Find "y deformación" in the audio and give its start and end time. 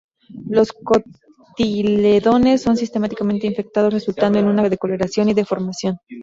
5.29-5.97